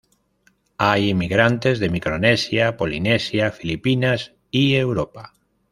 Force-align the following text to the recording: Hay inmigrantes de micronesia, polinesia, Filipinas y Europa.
Hay 0.79 1.09
inmigrantes 1.11 1.77
de 1.77 1.91
micronesia, 1.91 2.75
polinesia, 2.75 3.51
Filipinas 3.51 4.33
y 4.49 4.73
Europa. 4.73 5.35